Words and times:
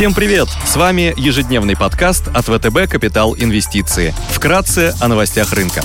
Всем 0.00 0.14
привет! 0.14 0.48
С 0.64 0.76
вами 0.76 1.12
ежедневный 1.18 1.76
подкаст 1.76 2.28
от 2.28 2.46
ВТБ 2.46 2.88
«Капитал 2.88 3.36
Инвестиции». 3.36 4.14
Вкратце 4.30 4.94
о 4.98 5.08
новостях 5.08 5.52
рынка. 5.52 5.82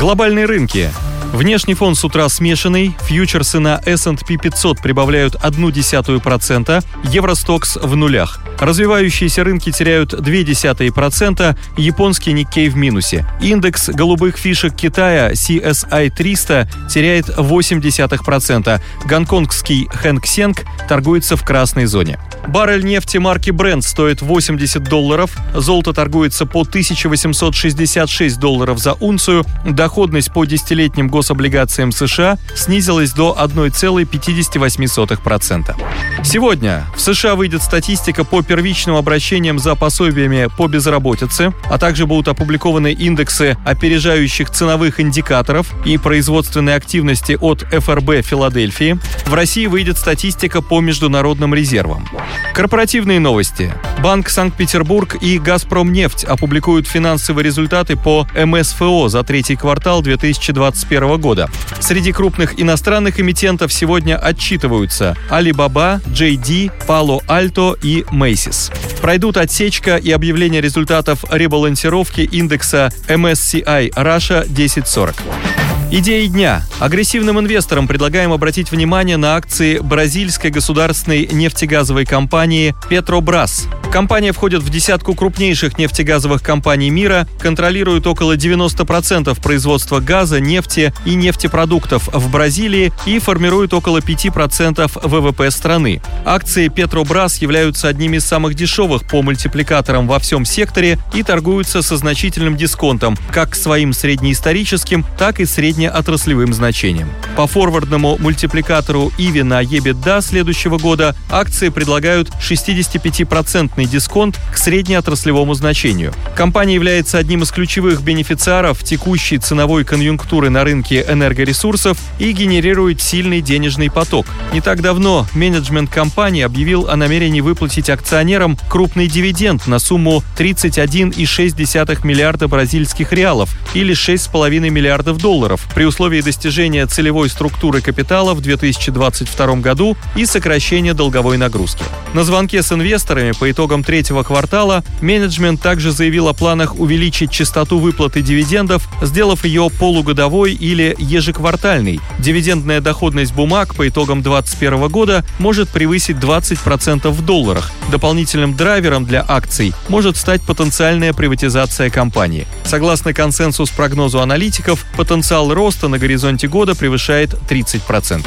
Глобальные 0.00 0.46
рынки. 0.46 0.90
Внешний 1.32 1.74
фон 1.74 1.94
с 1.94 2.02
утра 2.02 2.28
смешанный, 2.28 2.96
фьючерсы 3.02 3.60
на 3.60 3.80
S&P 3.86 4.36
500 4.36 4.82
прибавляют 4.82 5.36
0,1%, 5.36 6.84
Евростокс 7.04 7.76
в 7.76 7.94
нулях. 7.94 8.40
Развивающиеся 8.58 9.44
рынки 9.44 9.70
теряют 9.70 10.14
0,2%, 10.14 11.56
японский 11.76 12.32
Никкей 12.32 12.68
в 12.68 12.76
минусе. 12.76 13.24
Индекс 13.40 13.90
голубых 13.90 14.36
фишек 14.38 14.74
Китая 14.74 15.30
CSI 15.34 16.10
300 16.10 16.68
теряет 16.90 17.28
0,8%, 17.28 18.80
гонконгский 19.04 19.88
Хэнк 19.92 20.26
Сенг 20.26 20.64
торгуется 20.88 21.36
в 21.36 21.44
красной 21.44 21.84
зоне. 21.84 22.18
Баррель 22.46 22.84
нефти 22.84 23.16
марки 23.18 23.50
Brent 23.50 23.82
стоит 23.82 24.22
80 24.22 24.84
долларов, 24.84 25.36
золото 25.54 25.92
торгуется 25.92 26.46
по 26.46 26.62
1866 26.62 28.38
долларов 28.38 28.78
за 28.78 28.92
унцию, 28.94 29.44
доходность 29.64 30.32
по 30.32 30.44
десятилетним 30.44 31.08
гособлигациям 31.08 31.90
США 31.92 32.38
снизилась 32.54 33.12
до 33.12 33.36
1,58%. 33.38 35.76
Сегодня 36.24 36.86
в 36.96 37.00
США 37.00 37.34
выйдет 37.34 37.62
статистика 37.62 38.24
по 38.24 38.42
первичным 38.42 38.96
обращениям 38.96 39.58
за 39.58 39.74
пособиями 39.74 40.48
по 40.56 40.68
безработице, 40.68 41.52
а 41.70 41.78
также 41.78 42.06
будут 42.06 42.28
опубликованы 42.28 42.92
индексы 42.92 43.56
опережающих 43.64 44.50
ценовых 44.50 45.00
индикаторов 45.00 45.72
и 45.84 45.98
производственной 45.98 46.74
активности 46.74 47.36
от 47.40 47.62
ФРБ 47.62 48.24
Филадельфии. 48.24 48.98
В 49.26 49.34
России 49.34 49.66
выйдет 49.66 49.98
статистика 49.98 50.62
по 50.62 50.80
международным 50.80 51.54
резервам. 51.54 52.08
Корпоративные 52.54 53.20
новости. 53.20 53.72
Банк 54.02 54.28
Санкт-Петербург 54.28 55.16
и 55.20 55.38
«Газпромнефть» 55.38 56.24
опубликуют 56.24 56.88
финансовые 56.88 57.44
результаты 57.44 57.96
по 57.96 58.26
МСФО 58.34 59.08
за 59.08 59.22
третий 59.22 59.56
квартал 59.56 60.02
2021 60.02 61.20
года. 61.20 61.48
Среди 61.80 62.12
крупных 62.12 62.60
иностранных 62.60 63.20
эмитентов 63.20 63.72
сегодня 63.72 64.16
отчитываются 64.16 65.16
Alibaba, 65.30 66.02
JD, 66.06 66.72
Palo 66.86 67.24
Alto 67.26 67.78
и 67.82 68.02
Macy's. 68.10 68.72
Пройдут 69.00 69.36
отсечка 69.36 69.96
и 69.96 70.10
объявление 70.10 70.60
результатов 70.60 71.24
ребалансировки 71.30 72.22
индекса 72.22 72.92
MSCI 73.08 73.90
Russia 73.94 74.42
1040. 74.42 75.57
Идеи 75.90 76.26
дня. 76.26 76.64
Агрессивным 76.80 77.40
инвесторам 77.40 77.88
предлагаем 77.88 78.30
обратить 78.30 78.70
внимание 78.70 79.16
на 79.16 79.36
акции 79.36 79.78
бразильской 79.78 80.50
государственной 80.50 81.26
нефтегазовой 81.26 82.04
компании 82.04 82.74
«Петробрас». 82.90 83.66
Компания 83.90 84.32
входит 84.32 84.62
в 84.62 84.68
десятку 84.68 85.14
крупнейших 85.14 85.78
нефтегазовых 85.78 86.42
компаний 86.42 86.90
мира, 86.90 87.26
контролирует 87.40 88.06
около 88.06 88.36
90% 88.36 89.40
производства 89.40 89.98
газа, 90.00 90.40
нефти 90.40 90.92
и 91.06 91.14
нефтепродуктов 91.14 92.08
в 92.12 92.30
Бразилии 92.30 92.92
и 93.06 93.18
формирует 93.18 93.72
около 93.72 93.98
5% 93.98 94.90
ВВП 95.08 95.50
страны. 95.50 96.02
Акции 96.26 96.68
Петробрас 96.68 97.38
являются 97.38 97.88
одними 97.88 98.18
из 98.18 98.26
самых 98.26 98.54
дешевых 98.54 99.04
по 99.04 99.22
мультипликаторам 99.22 100.06
во 100.06 100.18
всем 100.18 100.44
секторе 100.44 100.98
и 101.14 101.22
торгуются 101.22 101.80
со 101.80 101.96
значительным 101.96 102.58
дисконтом 102.58 103.16
как 103.32 103.50
к 103.50 103.54
своим 103.54 103.94
среднеисторическим, 103.94 105.06
так 105.16 105.40
и 105.40 105.46
среднеотраслевым 105.78 106.52
значениям. 106.52 107.08
По 107.36 107.46
форвардному 107.46 108.16
мультипликатору 108.18 109.12
Иви 109.16 109.42
на 109.42 109.62
EBITDA 109.62 110.20
следующего 110.22 110.76
года 110.76 111.14
акции 111.30 111.68
предлагают 111.68 112.30
65% 112.40 113.84
дисконт 113.86 114.40
к 114.52 114.58
среднеотраслевому 114.58 115.54
значению. 115.54 116.12
Компания 116.34 116.74
является 116.74 117.18
одним 117.18 117.42
из 117.42 117.52
ключевых 117.52 118.02
бенефициаров 118.02 118.82
текущей 118.82 119.38
ценовой 119.38 119.84
конъюнктуры 119.84 120.50
на 120.50 120.64
рынке 120.64 121.06
энергоресурсов 121.08 121.96
и 122.18 122.32
генерирует 122.32 123.00
сильный 123.00 123.40
денежный 123.40 123.88
поток. 123.88 124.26
Не 124.52 124.60
так 124.60 124.82
давно 124.82 125.28
менеджмент 125.32 125.90
компании 125.90 126.42
объявил 126.42 126.88
о 126.88 126.96
намерении 126.96 127.40
выплатить 127.40 127.88
акционерам 127.88 128.58
крупный 128.68 129.06
дивиденд 129.06 129.68
на 129.68 129.78
сумму 129.78 130.24
31,6 130.36 132.04
миллиарда 132.04 132.48
бразильских 132.48 133.12
реалов 133.12 133.50
или 133.74 133.94
6,5 133.94 134.70
миллиардов 134.70 135.18
долларов 135.18 135.67
при 135.74 135.84
условии 135.84 136.20
достижения 136.20 136.86
целевой 136.86 137.28
структуры 137.28 137.80
капитала 137.80 138.34
в 138.34 138.40
2022 138.40 139.56
году 139.56 139.96
и 140.16 140.24
сокращения 140.24 140.94
долговой 140.94 141.36
нагрузки. 141.36 141.84
На 142.14 142.24
звонке 142.24 142.62
с 142.62 142.72
инвесторами 142.72 143.32
по 143.32 143.50
итогам 143.50 143.84
третьего 143.84 144.22
квартала 144.22 144.82
менеджмент 145.00 145.60
также 145.60 145.92
заявил 145.92 146.28
о 146.28 146.32
планах 146.32 146.78
увеличить 146.78 147.30
частоту 147.30 147.78
выплаты 147.78 148.22
дивидендов, 148.22 148.88
сделав 149.02 149.44
ее 149.44 149.68
полугодовой 149.70 150.52
или 150.52 150.96
ежеквартальной. 150.98 152.00
Дивидендная 152.18 152.80
доходность 152.80 153.34
бумаг 153.34 153.74
по 153.74 153.88
итогам 153.88 154.22
2021 154.22 154.88
года 154.88 155.24
может 155.38 155.68
превысить 155.68 156.16
20% 156.16 157.08
в 157.10 157.24
долларах. 157.24 157.70
Дополнительным 157.90 158.56
драйвером 158.56 159.04
для 159.04 159.24
акций 159.26 159.74
может 159.88 160.16
стать 160.16 160.42
потенциальная 160.42 161.12
приватизация 161.12 161.90
компании. 161.90 162.46
Согласно 162.64 163.12
консенсус-прогнозу 163.12 164.20
аналитиков, 164.20 164.84
потенциал 164.96 165.52
роста 165.58 165.88
на 165.88 165.98
горизонте 165.98 166.46
года 166.46 166.76
превышает 166.76 167.34
30%. 167.50 168.24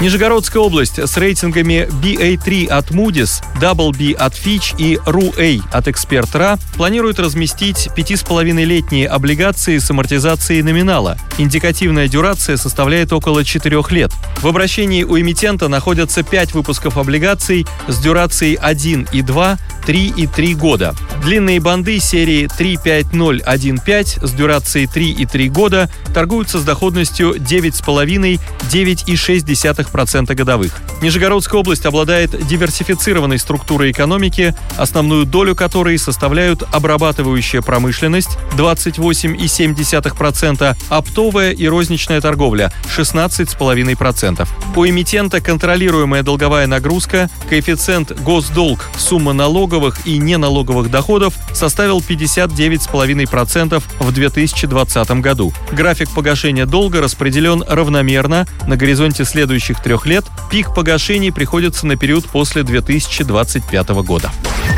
Нижегородская 0.00 0.62
область 0.62 0.98
с 0.98 1.16
рейтингами 1.16 1.88
BA3 2.02 2.66
от 2.66 2.90
Moody's, 2.90 3.42
Double 3.58 3.96
B 3.96 4.14
от 4.14 4.34
Fitch 4.34 4.74
и 4.76 4.96
RU-A 4.96 5.66
от 5.74 5.88
Expert.ra 5.88 6.58
планирует 6.76 7.18
разместить 7.18 7.88
5,5-летние 7.96 9.08
облигации 9.08 9.78
с 9.78 9.90
амортизацией 9.90 10.60
номинала. 10.60 11.16
Индикативная 11.38 12.08
дюрация 12.08 12.58
составляет 12.58 13.14
около 13.14 13.44
4 13.44 13.82
лет. 13.90 14.12
В 14.42 14.46
обращении 14.46 15.04
у 15.04 15.18
эмитента 15.18 15.68
находятся 15.68 16.22
5 16.22 16.52
выпусков 16.52 16.98
облигаций 16.98 17.66
с 17.88 17.98
дюрацией 17.98 18.56
1 18.56 19.08
и 19.10 19.22
2, 19.22 19.58
3 19.86 20.12
и 20.14 20.26
3 20.26 20.54
года. 20.56 20.94
Длинные 21.24 21.58
банды 21.58 21.98
серии 22.00 22.48
35015 22.54 24.18
с 24.22 24.30
дюрацией 24.32 24.86
3 24.86 25.10
и 25.10 25.24
3 25.24 25.48
года 25.48 25.88
торгуются 26.12 26.58
с 26.58 26.64
доходностью 26.64 27.36
9,5-9,6% 27.36 30.34
годовых. 30.34 30.82
Нижегородская 31.00 31.58
область 31.58 31.86
обладает 31.86 32.46
диверсифицированной 32.46 33.38
структурой 33.38 33.92
экономики, 33.92 34.54
основную 34.76 35.24
долю 35.24 35.56
которой 35.56 35.96
составляют 35.96 36.62
обрабатывающая 36.72 37.62
промышленность 37.62 38.36
28,7%, 38.58 40.76
оптовая 40.90 41.52
и 41.52 41.66
розничная 41.66 42.20
торговля 42.20 42.70
16,5%. 42.94 44.46
У 44.76 44.84
эмитента 44.84 45.40
контролируемая 45.40 46.22
долговая 46.22 46.66
нагрузка, 46.66 47.30
коэффициент 47.48 48.12
госдолг, 48.20 48.90
сумма 48.98 49.32
налоговых 49.32 50.06
и 50.06 50.18
неналоговых 50.18 50.90
доходов 50.90 51.13
составил 51.52 52.00
59,5% 52.00 53.82
в 53.98 54.12
2020 54.12 55.10
году. 55.20 55.52
График 55.72 56.10
погашения 56.10 56.66
долга 56.66 57.00
распределен 57.00 57.64
равномерно 57.66 58.46
на 58.66 58.76
горизонте 58.76 59.24
следующих 59.24 59.82
трех 59.82 60.06
лет. 60.06 60.24
Пик 60.50 60.74
погашений 60.74 61.32
приходится 61.32 61.86
на 61.86 61.96
период 61.96 62.26
после 62.26 62.62
2025 62.62 63.88
года. 64.04 64.30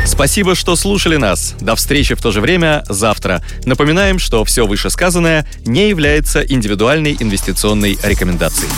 Спасибо, 0.05 0.55
что 0.55 0.75
слушали 0.75 1.17
нас. 1.17 1.55
До 1.59 1.75
встречи 1.75 2.15
в 2.15 2.21
то 2.21 2.31
же 2.31 2.41
время 2.41 2.83
завтра. 2.87 3.43
Напоминаем, 3.65 4.19
что 4.19 4.43
все 4.45 4.65
вышесказанное 4.65 5.47
не 5.65 5.89
является 5.89 6.41
индивидуальной 6.41 7.17
инвестиционной 7.19 7.97
рекомендацией. 8.03 8.71